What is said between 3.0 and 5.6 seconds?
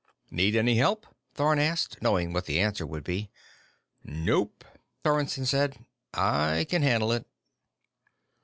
be. "Nope," Sorensen